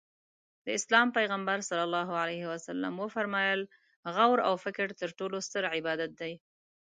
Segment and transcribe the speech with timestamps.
[0.65, 1.69] د اسلام پیغمبر ص
[3.01, 3.61] وفرمایل
[4.15, 6.33] غور او فکر تر ټولو ستر عبادت دی.